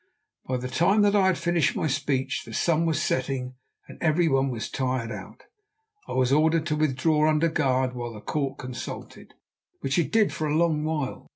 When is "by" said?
0.47-0.57